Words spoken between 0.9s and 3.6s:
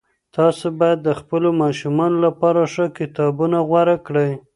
د خپلو ماشومانو لپاره ښه کتابونه